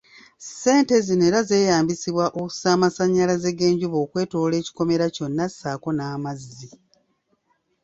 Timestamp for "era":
1.29-1.39